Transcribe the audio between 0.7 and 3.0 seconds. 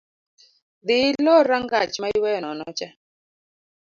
Dhii ilor rangach ma iweyo nono cha